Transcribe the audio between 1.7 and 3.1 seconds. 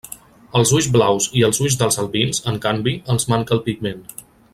dels albins, en canvi,